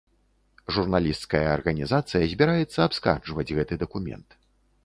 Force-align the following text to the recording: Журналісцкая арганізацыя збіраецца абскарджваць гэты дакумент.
Журналісцкая 0.77 1.43
арганізацыя 1.57 2.23
збіраецца 2.33 2.79
абскарджваць 2.89 3.49
гэты 3.59 3.73
дакумент. 3.85 4.29